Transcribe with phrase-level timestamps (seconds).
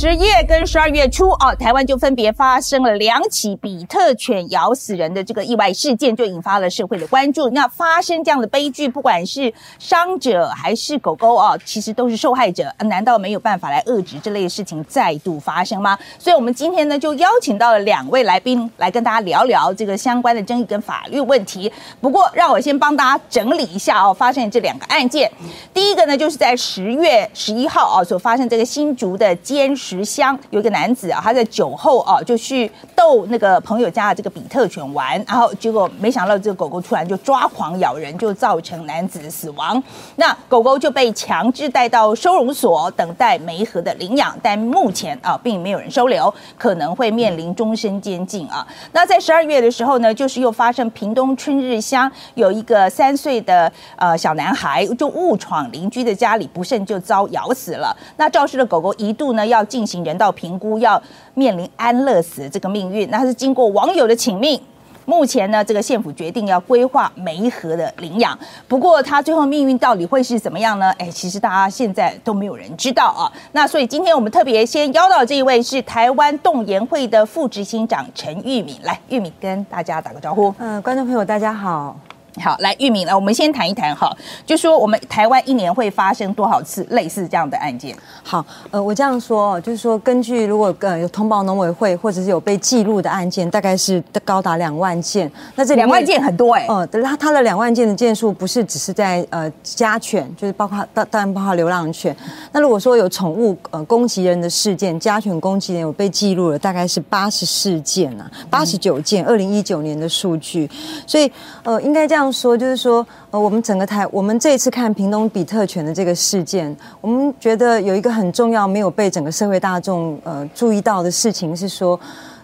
[0.00, 7.50] 十月跟十二月初哦，台湾就分别发生了两起比特犬咬死人的这个意外事件，就引发了社会的关注。
[7.50, 12.72] 那发生这样的悲剧，不管是伤者还是狗狗哦，其实都是受害者。
[12.86, 15.98] 难道没有办法来遏制这类事情再度发生吗？
[16.16, 21.72] 所以，我们今天呢，就邀请到了两位来宾来跟大家聊聊这个相关的争议跟法律问题。
[22.00, 25.28] 不过，让我先帮大家整理一下哦，发生这两个案件。
[25.74, 39.82] 第一个呢，就是在十月十一号哦所发生这个新竹的尖石乡有一个男子啊，他在酒后啊就去逗那个朋友家的这个比特犬玩，然后结果没想到这个狗狗突然就抓狂咬人，就造成男子死亡。
[40.16, 48.66] 那狗狗就被强制带到收容所等待梅河的领养，但目前啊并没有人收留，可能会面临终身监禁啊。
[48.92, 57.96] 那在十二月的时候呢，就是又发生屏东春日乡有一个三岁的呃小男孩就误闯邻居的家里，不慎就遭咬死了。
[58.16, 61.00] 那肇事的狗狗一度呢要进进行人道评估，要
[61.34, 63.08] 面临安乐死这个命运。
[63.10, 64.60] 那是经过网友的请命。
[65.04, 70.92] 目前呢，这个县府决定要规划梅河的领养，不过他最后命运到底会是怎么样呢？
[70.98, 73.30] 哎，其实大家现在都没有人知道啊。
[73.52, 80.52] 那所以今天我们特别先邀到这一位是台湾动研会的副执行长陈玉敏，来，玉敏跟大家打个招呼。
[80.58, 81.96] 嗯，观众朋友大家好。
[82.40, 84.10] 好，来玉敏，来，我们先谈一谈哈，
[84.46, 87.96] 就说我们台湾一年会发生多少次类似这样的案件？
[88.22, 95.30] 好，呃，我这样说，就是说，根据如果呃有通报农委会或者是有被记录的案件，大概是高达两万件。
[95.56, 96.66] 那这两万件很多哎。
[96.68, 102.16] 呃，它它的两万件的件数不是只是在呃家犬，就是包括当当然包括流浪犬。
[102.52, 110.70] 那如果说有宠物呃攻击人的事件，家犬攻击人有被记录了，大概是八十四件啊，八十九件，二零一九年的数据。
[111.06, 111.30] 所以
[111.64, 112.27] 呃，应该这样。
[112.32, 121.98] 说就是说，呃，我们整个台，我们这一次看屏东比特犬的这个事件，我们觉得有一个很重要没有被整个社会大众呃注意到的事情是说，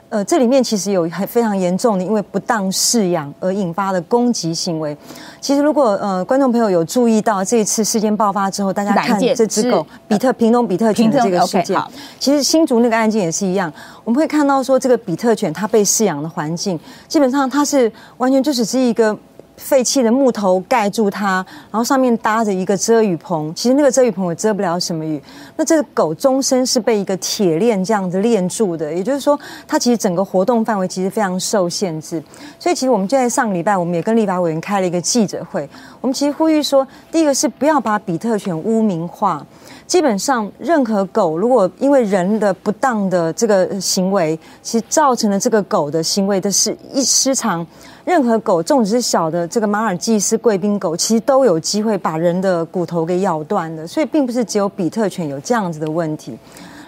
[0.08, 4.96] 呃，这里面其实有很非常严重的，因为不当饲养而引发的攻击行为。
[5.40, 11.80] 其实如果呃观众朋友有注意到这一次事件爆发之后，大家看这只狗比特屏东比特犬的这个事件，
[12.20, 13.72] 其实新竹那个案件也是一样，
[14.04, 16.78] 我们会看到说这个比特犬它被饲养的环境，
[17.08, 19.16] 基本上它是完全就只是一个。
[19.56, 23.52] 废弃的木头盖住它，然后上面搭着一个遮雨棚。
[23.54, 25.22] 其实那个遮雨棚也遮不了什么雨。
[25.56, 32.22] 那这个狗终身是被一个铁链这样子链住的，也就是说，它其实整个活动范围其实非常受限制。
[32.58, 35.68] 所以，其实我们就在上个礼拜，我们也跟立法委员开了一个记者会。
[36.00, 39.44] 我们其实呼吁说，第一个是不要把比特犬污名化。
[39.86, 47.64] 基本上，任何狗如果因为人的不当的这个行为，其实造成了这个狗的行为的是一失常。
[48.04, 53.86] 任何狗，纵使是小的这个马尔济斯贵宾狗，其实都有机会把人的骨头给咬断的。
[53.86, 56.36] 所以，并不是只有比特犬有这样子的问题。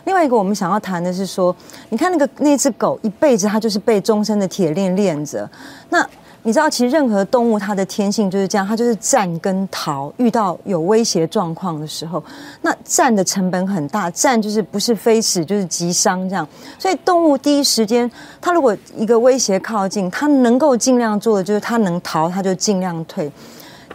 [0.04, 1.54] 另外一个，我们想要谈的是说，
[1.88, 5.48] 你看那个那只狗，一辈子它就是被终身的铁链链着。
[5.88, 6.06] 那
[6.46, 10.12] 你知道，其实任何动物它的天性就是这样，它就是战跟逃。
[10.16, 12.22] 遇到有威胁状况的时候，
[12.62, 16.46] 那战的成本很大，战就是不是非死就是急伤这样。
[16.78, 18.08] 所以动物第一时间，
[18.40, 23.28] 它如果一个威胁靠近，它能够尽量做的就是它能逃，它就尽量退。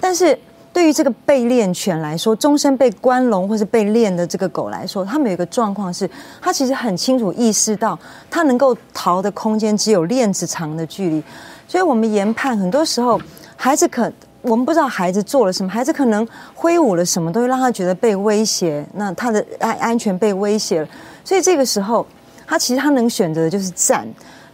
[0.01, 0.37] 但是
[0.73, 6.09] 对于这个被练犬来说，终身被关笼或是被练的这个狗来说，它们有一个状况是，
[6.41, 7.97] 它其实很清楚意识到，
[8.29, 11.23] 它能够逃的空间只有链子长的距离。
[11.71, 13.17] 所以，我们研判很多时候，
[13.55, 14.11] 孩子可
[14.41, 20.87] 我们不知道孩子做了什么，孩子可能挥舞了什么，东西让他觉得被威胁，那他的安安全被威胁了。
[21.23, 22.05] 所以这个时候，
[22.45, 24.05] 他其实他能选择的就是站。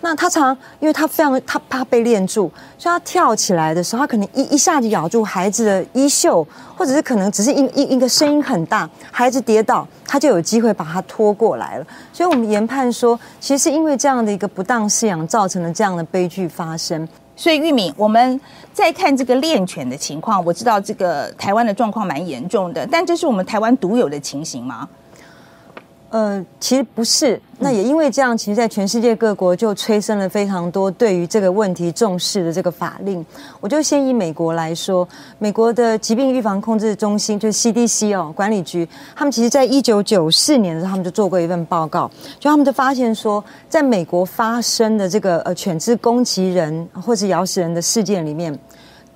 [0.01, 11.85] 那他常因为他非常他怕被链住，所以他跳起来的时候，他可能一一下子咬住孩子的衣袖，或者是可能只是一一一个声音很大，孩子跌倒，他就有机会把他拖过来了。
[12.13, 17.07] 所以我们研判说，其实是因为这样的一个不当饲养，造成了这样的悲剧发生。
[17.35, 18.39] 所以玉敏，我们
[18.73, 24.87] 再看这个练犬的情况，我知道这个台湾的状况蛮严重的，但这是我们台湾独有的情形吗？
[26.09, 27.39] 呃，其实不是。
[27.59, 33.25] 那也因为这样，其实，在全世界各国就催生了非常多对于这个问题重视的这个法令。
[33.59, 35.07] 我就先以美国来说，
[35.39, 48.57] 美国的疾病预防控制中心就是 CDC 哦，管理局，他们其实在一九九四年的时候，他们就做过一份报告，就他们就发现说，在美国发生的这个呃犬只攻击人或者咬死人的事件里面。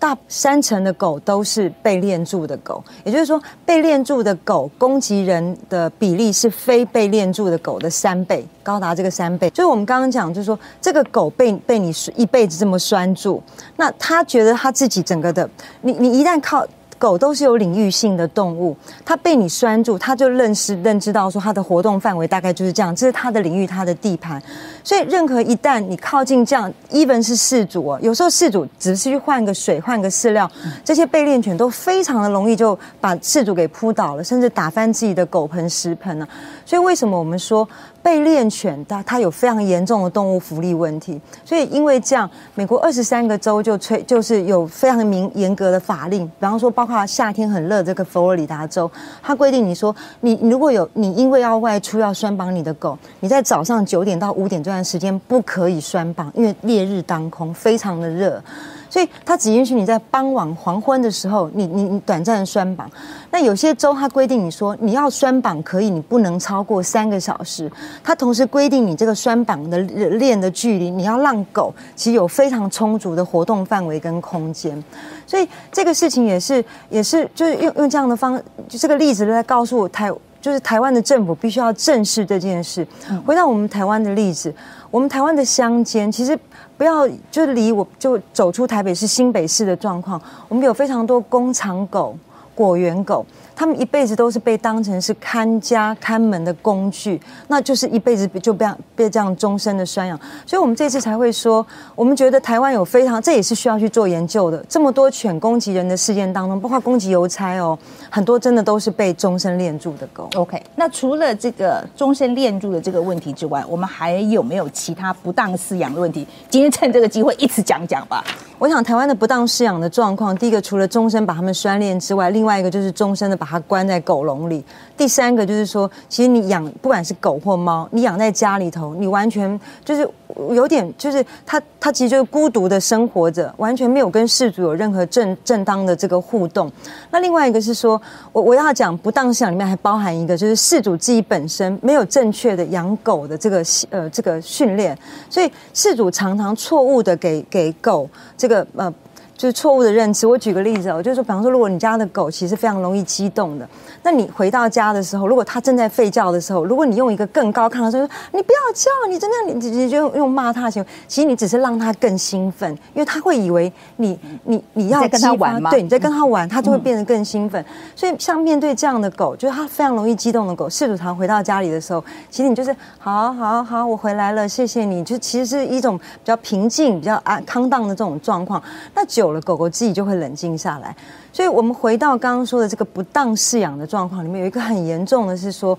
[0.01, 9.51] 大三成的狗都是被链住的狗，也就是说，被链住的狗攻击人的比例是非被链住的狗的三倍，高达这个三倍。
[9.53, 13.44] 所以我们刚刚讲，就是说，这个狗被被你一辈子这么拴住，
[13.77, 15.48] 那他觉得他自己整个的，
[15.81, 16.65] 你你一旦靠
[17.01, 24.39] 狗都是有领域性的动物，它被你拴住，它就认识认知到说它的活动范围大概就是这样，这是它的领域，它的地盘。
[24.83, 30.50] 所以任何一旦你靠近这样，even 是饲主哦，有时候饲主只是去换个水、换个饲料，
[30.86, 36.27] 这些被练犬都非常的容易就把饲主给扑倒了，甚至打翻自己的狗盆、食盆呢。
[36.68, 37.68] 所以为什么我们说？
[38.03, 48.89] 被练犬，它它有非常严重的动物福利问题，所以因为这样，美国二十三个州就吹，就是有非常明严格的法令，比方说，包括夏天很热这个佛罗里达州，
[49.21, 58.42] 它规定你说，你如果有你因为要外出要拴绑你的狗，你在早上九点到五点这段时间不可以拴绑，因为烈日当空，非常的热。
[58.91, 62.91] 所以它只允许你在傍晚黄昏的时候，你你你短暂的拴绑。
[63.31, 67.71] 那有些州它规定你说你要拴绑可以，你不能超过三个小时。
[68.03, 74.83] 它同时规定你这个拴绑的链的距离，你要让狗其实有非常充足的活动范围跟空间。
[75.25, 78.37] 所以这个事情也是也是就是用用这样的方，
[78.67, 80.11] 就这个例子来告诉我台，
[80.41, 82.85] 就是台湾的政府必须要正视这件事。
[83.25, 84.53] 回到我们台湾的例子，
[84.91, 86.38] 我们台湾的乡间其实。
[86.77, 92.17] 不要就离我就走出台北市新北市的状况，我们有非常多工厂狗、
[92.55, 93.23] 果园狗。
[93.56, 98.65] 他们一辈子都是被当成是看家看门的工具，那就是一辈子就被
[98.95, 100.19] 被这样终身的拴养。
[100.45, 101.65] 所以，我们这次才会说，
[101.95, 104.63] 我们觉得台湾有非常，这也是需要去做研究的。
[104.68, 107.77] 这么多犬攻击人的事件当中，包括攻击邮差哦，
[108.09, 110.30] 很多真的都是被终身链住的狗。
[110.36, 116.25] OK，那除了这个终身链住的这个问题之外，我们还有没有其他不当饲养的问题？
[116.50, 118.24] 今天趁这个机会一次讲讲吧。
[118.61, 124.63] 我想台湾的不当饲养的状况，第一个除了终身把它们拴链之外，另外一个就是终身的把它关在狗笼里。
[124.95, 130.07] 第三个就是说，其实你养不管是狗或猫，你养在家里头，你完全就是
[130.51, 136.72] 有点就是他，他其实就是孤独的生活着，完全没有跟事主有任何正正当的这个互动。
[137.10, 138.01] 那另外一个是说，
[138.31, 144.98] 我我要讲不当饲养里面还包含一个，就是事主自己本身没有正确的养狗的这个呃这个训练，
[145.30, 148.94] 所以事主常常错误的给给狗这个呃。
[149.41, 150.27] 就是错误的认知。
[150.27, 153.67] 我举个例子哦，就是说，比方说，如果你家的狗其实非常容易激动的，
[154.03, 165.71] 那你回到家的时候，如果它正在吠叫的时候，如果你用一个更高亢的声音说“你不要叫”，你真的你你就用用骂它的行为，其实你只是让它更兴奋，因为它会以为你你你要跟它玩吗？
[165.71, 167.65] 对，你在跟它玩，它就会变得更兴奋。
[167.95, 175.03] 所以，像面对这样的狗，就是它非常容易激动的狗，事主常回到家里的时候，其实你就是好好好，我回来了，谢谢你。
[175.03, 178.61] 就其实是一种比较平静、比较安康荡的这种状况。
[178.94, 179.31] 那久。
[179.33, 180.95] 了狗狗自己就会冷静下来，
[181.31, 185.78] 所以我们回到刚刚说的这个不当饲养的状况里面，有一个很严重的是说，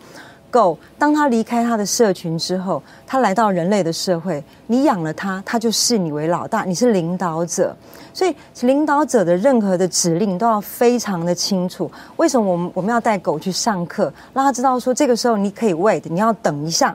[0.51, 7.75] 狗当它离开它的社群之后，它来到人类的社会，你养了它，它就视你为老大，你是领导者，
[8.13, 11.91] 所以领导者的任何的指令都要非常的清楚。
[12.17, 16.95] 为什么我们我们要带狗去上课，让它知道说这个时候你可以 wait，你要等一下，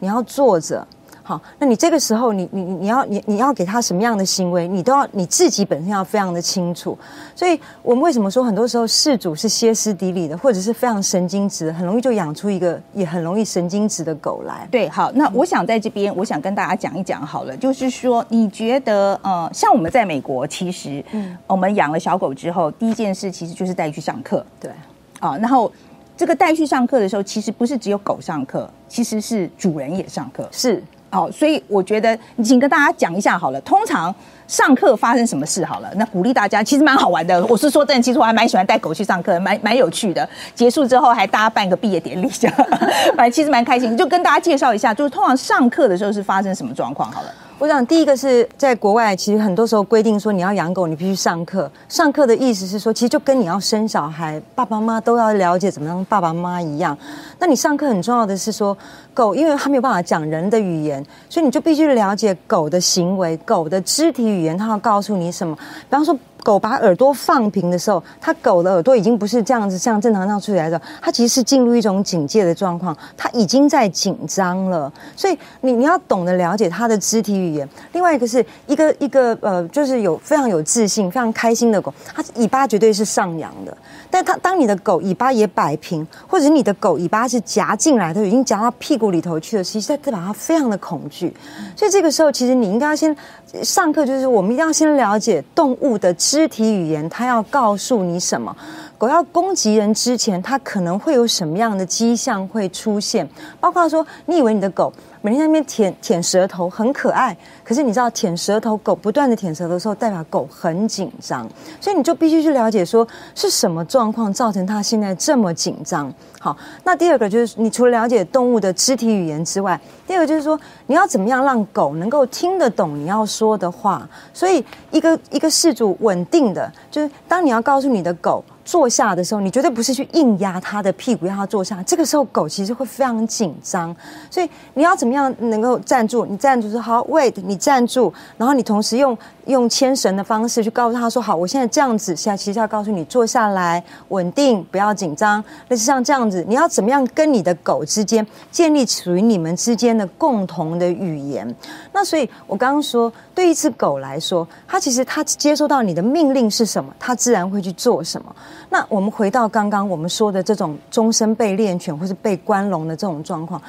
[0.00, 0.86] 你要坐着。
[1.26, 6.96] 好，那你这个时候，你你你要你你要给他什么样的行为，你都要你自己本身要非常的清楚。
[7.34, 14.68] 所以我们为什么说很多时候事主是歇斯底里的，或者是非常神经质，很容易就养出一个也很容易神经质的狗来。
[14.70, 24.46] 对，好，那我想在这边，我想跟大家讲一讲好了，就是说，你觉得呃，像我们在美国，其实嗯，我们养了小狗之后，第一件事其实就是带去上课。
[24.60, 24.70] 对，
[25.18, 25.72] 啊，然后
[26.16, 30.48] 这个带去上课的时候，其实不是只有狗上课，其实是主人也上课。
[30.52, 30.80] 是。
[31.10, 33.60] 好，所以我觉得，请跟大家讲一下好了。
[33.62, 34.14] 通常
[34.46, 37.44] 上课发生什么事好了，那鼓励大家，其实蛮好玩的。
[37.46, 40.28] 我是说真的，其实我还蛮喜欢带狗去上课，蛮蛮有趣的。
[40.54, 42.56] 结束之后还大家办个毕业典礼，这样，
[43.16, 43.96] 反正其实蛮开心。
[43.96, 47.28] 就跟大家介绍一下，就是通常上课的时候是发生什么状况好了。
[47.58, 51.70] 我想第一个是在国外，其实很多时候规定说你要养狗，你必须上课。
[51.88, 56.96] 上课的意思是说，其实就跟你要生小孩，爸爸妈妈都要了解怎么样爸爸妈妈一样。
[57.38, 58.76] 那你上课很重要的是说，
[59.14, 65.56] 狗因为它没有办法讲人的语言，所以你就必须了解狗的行为、狗的肢体语言，它要告诉你什么。
[65.56, 66.14] 比方说。
[66.46, 74.92] 狗把耳朵放平的时候，它狗的耳朵已经不是这样子，像正常这样出来的，它其实是进入一种警戒的状况，它已经在紧张了。
[75.16, 77.68] 所以你你要懂得了解它的肢体语言。
[77.94, 83.76] 另外一个是一个一个呃，就是有非常有自信、非常开心的狗，它尾巴绝对是上扬的。
[84.10, 91.32] 但它当你的狗尾巴也摆平，或者你的狗尾巴是夹进来的，已经夹到屁股里头去了，其实在代表它非常的恐惧。
[91.76, 93.14] 所以这个时候，其实你应该要先
[93.62, 96.12] 上课，就是我们一定要先了解动物的。
[96.26, 98.56] 肢体语言，它要告诉你什么？
[98.98, 103.28] 狗要攻击人之前，它可能会有什么样的迹象会出现？
[103.60, 104.92] 包括说，你以为你的狗。
[105.22, 107.36] 每天在那边舔舔舌头，很可爱。
[107.66, 111.48] 可是你知道，舔舌头狗不断的舔舌头的时候，代表狗很紧张，
[111.80, 116.12] 所以你就必须去了解说是什么状况造成它现在这么紧张。
[116.38, 120.56] 好，那第二个就是你除了了解动物的肢体语言之外，第二个就是说
[120.86, 124.08] 你要怎么样让狗能够听得懂你要说的话。
[124.32, 128.44] 所以一个一个事主稳定的，就是当你要告诉你的狗。
[128.66, 131.80] 坐下的时候，你绝对不是去硬压它的屁股让它坐下。
[131.84, 133.94] 这个时候狗其实会非常紧张，
[134.28, 136.26] 所以你要怎么样能够站住？
[136.26, 145.42] 你站住说好，wait，你站住，然后你同时用用牵绳的方式去告诉他说好，我现在这样子，现在其实要告诉你坐下来，稳定，不要紧张。
[145.68, 151.54] 类似像这样子，你要怎么样跟你的狗之间建立属于你们之间的共同的语言？
[151.92, 158.34] 那所以我刚刚说，对一只狗来说，它其实它接收到你的命令是什么，它自然会去做什么。
[158.68, 163.60] 那我们回到刚刚我们说的这种终身被练犬或是被关笼的这种状况，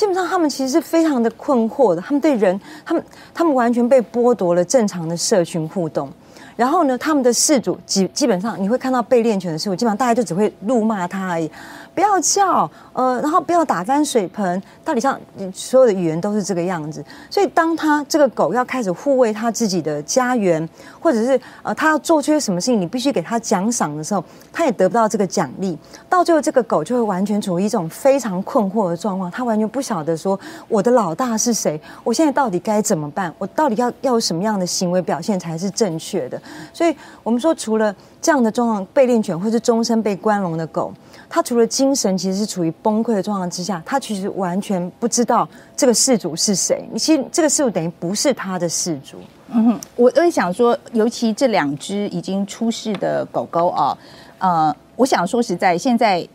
[0.00, 2.00] 基本上他们其实是非常的困惑的。
[2.00, 3.04] 他们对人，他们
[3.34, 6.10] 他们完全被剥夺了正常的社群互动。
[6.56, 11.50] 然后呢，他们的事主基基本上你会看到被练犬的事主，基本上大家就只会怒骂他而已。
[11.94, 14.62] 不要叫，呃，然后不要打翻水盆。
[14.82, 15.20] 到底上
[15.52, 17.04] 所有的语言都是这个样子。
[17.28, 20.66] 所以，当他这个狗要开始护卫他自己的家园，
[21.00, 25.76] 或者是呃，他要做出些什么事情，你必须给他奖赏的时候，他也得不到这个奖励。
[26.08, 30.38] 到最后，这个狗就会完全处于一种非常困惑的状况，他完全不晓得说
[30.68, 33.34] 我的老大是谁，我现在到底该怎么办？
[33.38, 36.40] 我到底要要什么样的行为表现才是正确的？
[36.72, 40.92] 所以我们说，除了这样的状况，被练犬或是终身被关笼的狗。
[41.28, 46.84] 他除了精神其实是处于崩溃的状况之下，他其实完全不知道这个事主是谁。
[46.92, 49.16] 你其实这个事主等于不是他的事主。
[49.52, 53.96] 嗯哼，我我想说，尤其这两只已经出世的狗狗啊，
[54.38, 56.26] 呃，我想说实在现在。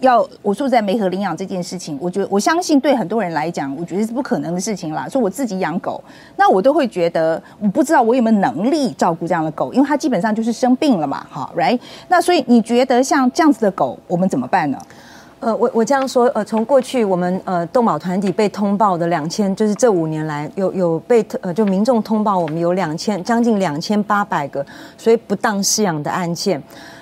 [0.00, 5.08] 要我住在梅河领养这件事情，我觉得我相信对很多人来讲，我觉得是不可能的事情啦。
[5.08, 6.04] 说我自己养狗，
[6.36, 11.80] 那我都会觉得我不知道我有没有能力照顾这样的狗，因为它基本上就是生病了嘛，哈，right？
[12.08, 14.78] 那所以你觉得像这样子的狗，我们怎么办呢？
[15.38, 24.64] 呃，我我这样说，呃，从过去我们呃动保团体被通报的两千，就是这五年来有有被呃就民众通报，我们有两千将近两千八百个
[24.96, 26.60] 所以不当饲养的案件。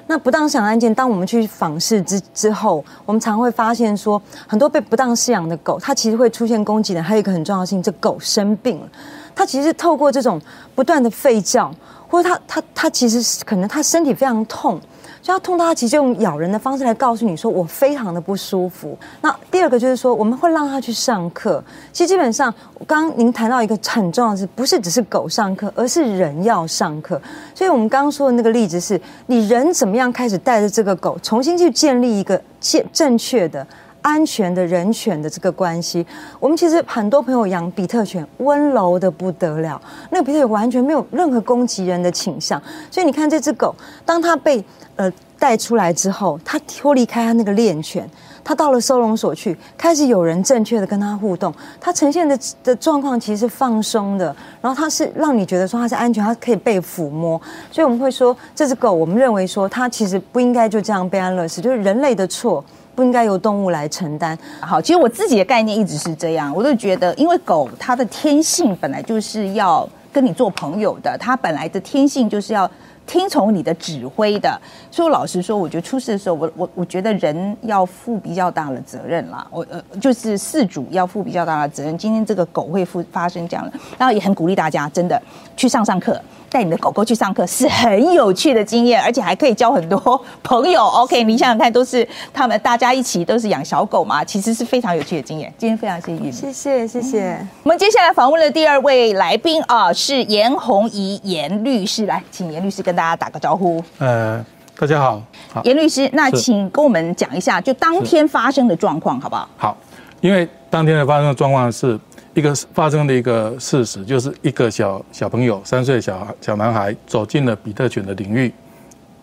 [0.09, 7.01] 那不当饲养案件，当我们去访视之之后，我们常会发现说，很多被不当饲养的狗，它其实会出现攻击的。
[7.03, 8.89] 还有一个很重要性，这狗生病了，
[9.35, 10.41] 它其实透过这种
[10.75, 11.73] 不断的吠叫，
[12.09, 14.79] 或者它它它其实可能它身体非常痛。
[15.25, 18.95] 就要痛到它，其实用咬人的方式来告诉你说我非常的不舒服。
[19.23, 21.65] 那第二个就是说，我们会让它去上课。
[21.95, 22.53] 其实基本上，
[22.87, 27.19] 刚您谈到一个很重要的是，不是只是狗上课，而是人要上课。
[27.55, 33.67] 所以我们刚刚说的那个例子是，你人怎么样开始带着这个狗，重新去建立一个建正确的。
[34.03, 36.07] 安全的人犬的这个关系，
[36.39, 39.81] 我们其实很多朋友养比特犬，温柔的不得了。
[40.11, 44.63] 那个比特犬完全没有任何攻击人的倾向，所以你看这只狗，当它被
[44.97, 48.09] 呃带出来之后，他脱离开他那个练犬，
[48.43, 57.41] 他到了收容所去，开始有人正确的跟他互动，它呈现的的状况其实是放松的，然后它是让你觉得说它是安全，它可以被抚摸。
[57.71, 62.65] 所以我们会说，这只狗，我们认为说它其实不应该就这样被安乐死，就是人类的错。
[62.97, 64.39] 不应该由动物来承担。
[64.61, 72.71] 好，其实我自己的概念一直是这样，我都觉得，因为狗它的天性本来就是要跟你做朋友的，它本来的天性就是要
[73.07, 74.61] 听从你的指挥的。
[74.91, 79.47] 所以我老实说，我觉得出事的时候，我我我觉得人要负比较大的责任啦。
[79.51, 81.97] 我呃，就是事主要负比较大的责任。
[81.97, 85.21] 今天这个狗会负发生这样的，然后也很鼓励大家真的
[85.57, 86.21] 去上上课。
[86.55, 89.99] 带你的狗狗去上课是很有趣的经验，而且还可以交很多
[90.41, 90.85] 朋友。
[91.03, 95.53] OK，你想想看，都是他们大家一起都是养小狗嘛，其实是非常有趣的经验。
[95.59, 97.47] 今天非常谢谢谢谢谢谢。
[97.65, 103.83] 我们接下来访问的第二位来宾啊，是严红怡严律师，来，请严律师跟大家打个招呼。
[103.99, 104.41] 呃，
[104.79, 105.21] 大家好，
[105.65, 109.49] 严律师，那请跟我们讲一下，就当天发生的状况好不好？
[109.57, 109.77] 好，
[110.21, 111.99] 因为当天的发生的状况是。
[112.35, 118.53] 一个发生的一个事实，就是一个小小朋友，三岁小小男孩走进了比特犬的领域，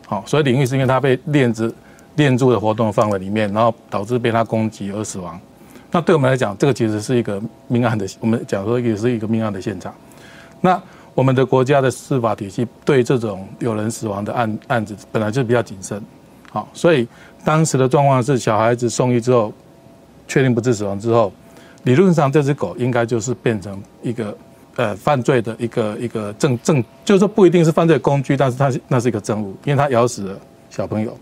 [0.07, 1.73] 好，所以领域是因为他被链子
[2.15, 5.37] 链住的活动范围里面，然后导致被他攻击而死亡。
[5.91, 9.93] 那对我们来讲，这个其实是一个命案的，我们讲说也是一个命案的现场。
[10.61, 10.81] 那
[11.13, 16.01] 我们的国家的司法体系对这种有人死亡的案案子本来就比较谨慎，
[16.49, 17.05] 好，所以
[17.43, 19.51] 当时的状况是小孩子送医之后，
[20.29, 21.29] 确定不治死亡之后。
[21.83, 24.37] 理论上，这只狗应该就是变成一个
[24.75, 31.17] 呃犯罪的一个一个证证，就是说不一定是犯罪工具，但是它那是一个证物，因为它咬死了小朋友。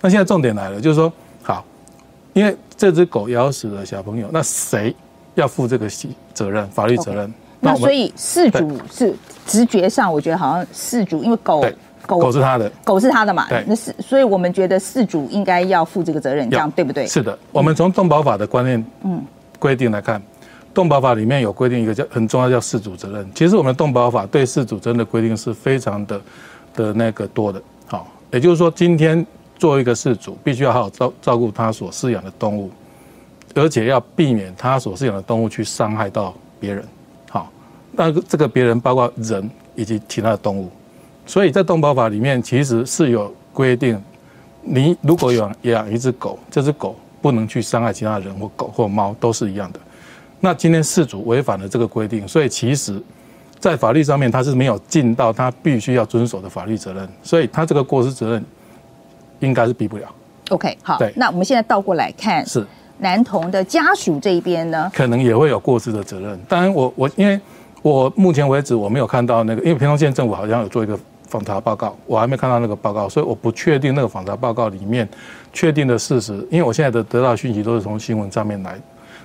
[0.00, 1.12] 那现在重点来了，就是说，
[1.42, 1.62] 好，
[2.32, 4.94] 因为这只狗咬死了小朋友，那谁
[5.34, 7.30] 要负这个责责任，法律责任。
[7.60, 11.74] 那所以事主是直觉上，我觉得好像事主，因为狗对
[12.06, 17.06] 狗是他的，狗是他的嘛，对那是所以我们觉得事主应该要负这个责任，这样要对不对？
[17.06, 19.22] 是的，我们从动保法的观念嗯
[19.58, 20.22] 规定来看，
[20.72, 23.28] 动保法里面有规定一个叫很重要叫事主责任。
[23.34, 26.20] 其实我们动保法对事主责任的规定是非常的
[26.74, 27.60] 的那个多的。
[27.86, 32.70] 好，也就是说，今天作为一个事主，必须要好好照照顾他所饲养的动物，
[33.54, 36.84] 而且要避免他所饲养的动物去伤害到别人。
[37.28, 37.50] 好，
[37.92, 40.70] 那这个别人包括人以及其他的动物。
[41.26, 44.00] 所以在动保法里面其实是有规定，
[44.62, 49.80] 你如果有养一只狗，这只狗不能去伤害其他人或狗或猫，都是一样的。
[50.40, 53.02] 那今天事主违反了这个规定，所以其实，
[53.58, 58.44] 在法律上面他是没有尽到他必须要遵守的法律责任，所以他这个过失责任
[59.40, 60.04] 应该是避不了。
[60.50, 62.64] OK，好对，那我们现在倒过来看，是
[62.98, 66.38] 男童的家属这一边呢，可能也会有过失的责任。
[66.48, 67.38] 当然我，我因为
[67.82, 75.08] 我目前为止我没有看到那个，因为屏东县政府好像有做一个访查报告，我还没看到那个报告，所以我不确定那个访查报告里面
[75.52, 76.34] 确定的事实。
[76.50, 78.78] 因为我现在的得到讯息都是从新闻上面来。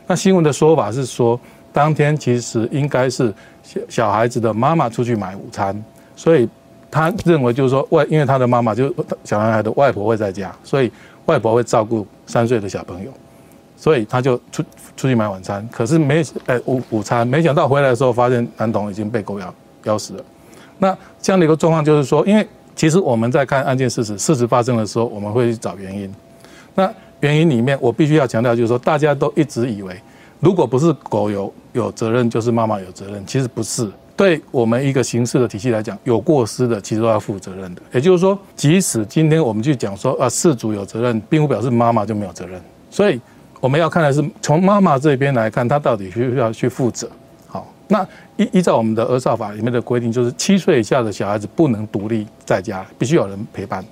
[0.05, 1.39] 那新闻的说法是说，
[1.71, 3.33] 当天其实应该是
[3.63, 5.81] 小小孩子的妈妈出去买午餐，
[6.15, 6.47] 所以
[6.91, 8.93] 他认为就是说外，因为他的妈妈就
[9.23, 10.91] 小男孩的外婆会在家，所以
[11.25, 13.11] 外婆会照顾三岁的小朋友。
[13.75, 14.63] 所以他就出
[14.95, 20.23] 出去买晚餐，可是没呃午午餐，没想到回来的时候发现男童已经被狗咬咬死了。
[20.77, 26.13] 那这样的一个状况就是说，因为其实我们在看案件事实，事实发生的时候，我们会去找原因。
[26.75, 29.95] 那原因里面，我必须要强调，就是说大家都一直以为，
[30.39, 33.89] 如果不是狗有有责任，就是妈妈有责任，其实不是。
[34.15, 37.81] 对我们一个刑事的体系来讲，有过失的其实都要负责任的。
[37.93, 42.61] 也就是说，即使今天我们去讲说啊，事主有责任，并不表示妈妈就没有责任。
[42.91, 43.19] 所以
[43.59, 47.09] 我们要看的是从妈妈这边来看，她到底需不需要去负责。
[47.93, 48.03] 那
[48.37, 53.85] 依依照我们的儿少法里面的规定，就是七岁以下的小孩子不能独立在家，必须有人陪伴。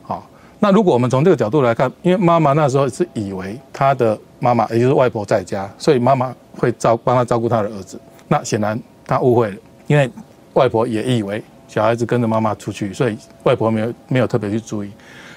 [0.00, 0.24] 好，
[0.60, 8.00] 那如果我们从这个角度来看，因为妈妈那时候是以为她的妈妈也就是外婆在家，所以妈妈会照帮她照顾她的儿子。
[8.28, 9.56] 那显然她误会了，
[9.88, 10.08] 因为
[10.52, 14.92] 外婆也以为小孩子跟着妈妈出去，所以外婆没有没有特别去注意。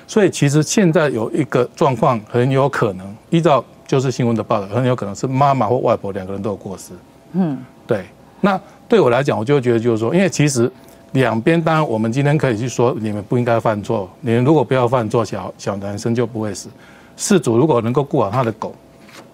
[0.05, 6.93] 所以其实现在有一个状况，很有可能依照就是新闻的报道，很有可能是妈妈或外婆两个人都有过失。
[7.33, 8.05] 嗯，对。
[8.41, 10.71] 那对我来讲，我就觉得就是说，因为其实
[11.11, 16.69] 两边当然我们今天可以去说你们不应该犯错，你们如果不要犯错，小小男生就不会死。
[17.17, 18.73] 事主如果能够顾好他的狗，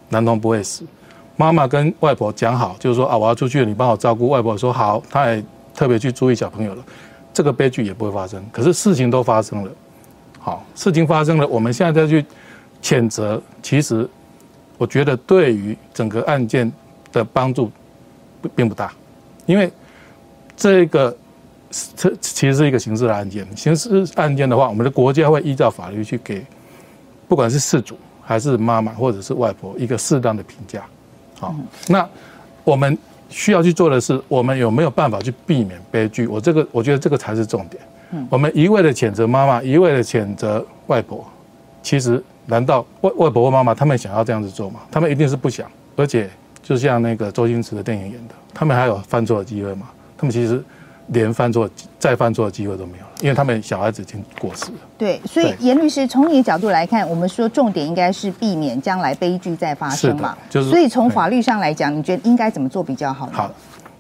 [0.10, 0.84] 男童不会死。
[1.36, 4.28] 妈妈跟外婆讲好，就是说啊，我要出去，你帮我照顾。
[4.28, 5.44] 外婆说好，她也
[5.76, 6.84] 特别去注意小朋友了，
[7.32, 8.44] 这个悲剧也不会发生。
[8.52, 9.72] 可是事情都发生了，
[10.40, 12.26] 好，事情发生了，我们现在再去
[12.82, 14.10] 谴责，其实
[14.80, 16.72] 我觉得对于整个案件
[17.12, 17.72] 的帮助
[18.42, 18.92] 并并不大，
[19.46, 19.72] 因为
[20.56, 21.16] 这个
[21.96, 23.46] 这其实是一个刑事的案件。
[23.56, 26.46] 刑事案件的话，我们的国家会依照法律去给，
[27.28, 30.84] 不管是事主还是妈妈或者是外婆一个适当的评价。
[31.40, 31.54] 好，
[31.88, 32.08] 那
[32.64, 32.98] 我们
[33.30, 36.26] 需要去做的是，我们有没有办法去避免悲剧？
[36.28, 37.82] 我这个我觉得这个才是重点。
[38.30, 41.26] 我们一味的谴责妈妈，一味的谴责外婆，
[41.84, 44.80] 其实难道外外婆或妈妈他们想要这样子做吗？
[44.90, 45.70] 他们一定是不想。
[45.98, 46.30] 而且
[46.68, 49.88] 就像那个周星驰的电影演的，他们还有犯错的机会吗？
[50.18, 50.62] 他们其实
[51.08, 54.78] 连犯错再犯错的机会都没有了，因为他们小孩子已经过世了。
[54.98, 63.32] 对，所以对严律师从你的角度来看，我们说重点应该是避免将来悲剧再发生嘛，就是所以从法律上来讲，你觉得应该怎么做比较好呢？
[63.34, 63.52] 好，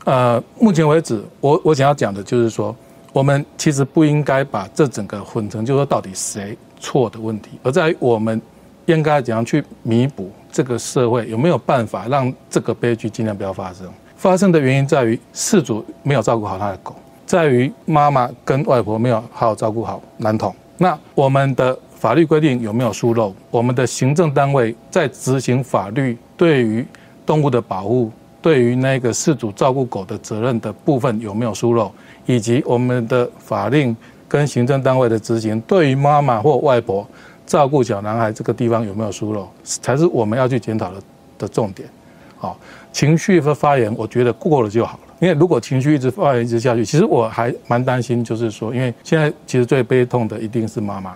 [0.03, 2.75] 呃，目前为止，我我想要讲的就是说，
[3.13, 8.41] 我们其实不应该把这整个混成，就是说到底谁错的问题，而在于我们
[8.87, 13.87] 应该怎样去弥补这个社会有没有办法让这个悲剧尽量不要发生。
[14.15, 16.95] 发生的原因在于事主没有照顾好他的狗，
[17.27, 20.51] 在于妈妈跟外婆没有好好照顾好男童。
[20.79, 23.31] 那我们的法律规定有没有疏漏？
[23.51, 26.83] 我们的行政单位在执行法律对于
[27.23, 31.91] 动物的保护，对于那个事主照顾狗的责任的部分有没有疏漏，
[32.25, 33.95] 以及我们的法令
[34.27, 37.07] 跟行政单位的执行，对于妈妈或外婆
[37.47, 41.01] 照顾小男孩这个地方有没有疏漏，才是我们要去检讨的
[41.39, 41.89] 的重点。
[42.37, 42.55] 好，
[42.91, 44.99] 情绪和发言，我觉得过了就好了。
[45.19, 51.15] 因为如果情绪一直发言一直下去，其实我还蛮担心，就是说，因为现在其实最悲痛的一定是妈妈，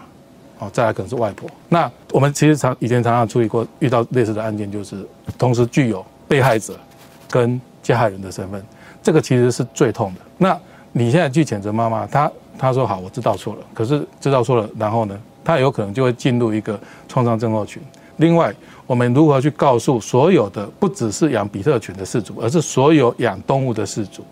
[0.57, 1.47] 哦，再来可能是外婆。
[1.69, 5.05] 那我们其实常以前常常处理过遇到类似的案件，就是
[5.37, 6.79] 同时具有被害者
[7.29, 8.63] 跟加害人的身份，
[9.03, 10.21] 这个其实是最痛的。
[10.39, 10.59] 那
[10.91, 17.81] 你现在去谴责妈妈，她她说好，我知道错了，可是知道错了，然后呢，她有可能就会进入一个创伤症候群。
[18.17, 18.53] 另外，
[18.85, 24.23] 我们如何去告诉所有的不只是养比特犬的饲主，而是所有养动物的饲主，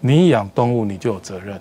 [0.00, 1.60] 你养动物你就有责任，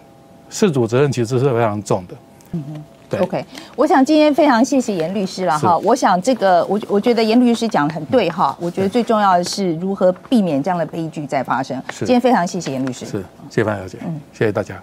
[0.52, 2.16] 饲主责任其实是非常重的。
[2.52, 2.84] 嗯
[3.20, 3.46] OK，
[3.76, 5.78] 我想今天非常谢谢严律师了哈。
[5.78, 8.58] 我想这个我我觉得严律师讲的很对哈。
[8.60, 11.82] 我觉得最重要的是如何避免这样的悲剧再发生。
[12.00, 13.06] 今天非常谢谢严律师。
[13.06, 14.00] 是，谢谢范小姐。
[14.04, 14.82] 嗯，谢谢大家。